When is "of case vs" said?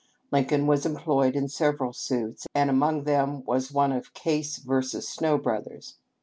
3.91-5.07